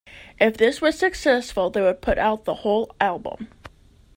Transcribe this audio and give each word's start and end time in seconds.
If 0.39 0.57
this 0.57 0.81
was 0.81 0.97
successful 0.97 1.69
they 1.69 1.79
would 1.79 2.01
put 2.01 2.17
out 2.17 2.45
the 2.45 2.55
whole 2.55 2.95
album. 2.99 3.49